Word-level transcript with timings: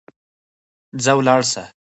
ځه 1.03 1.11
ولاړ 1.17 1.41
سه. 1.51 1.63